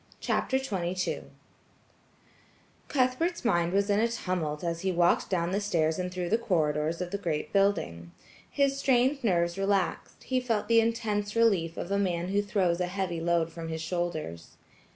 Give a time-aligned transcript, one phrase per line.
[0.19, 1.25] CHAPTER XXII
[2.87, 6.39] Cuthbert's mind was in a tumult as he walked down the stairs and through the
[6.39, 8.11] corridors of the great building.
[8.49, 12.87] His strained nerves relaxed; he felt the intense relief of a man who throws a
[12.87, 14.57] heavy load from his shoulders.